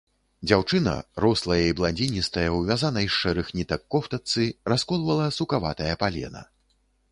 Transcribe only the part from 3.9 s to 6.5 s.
кофтачцы, расколвала сукаватае палена.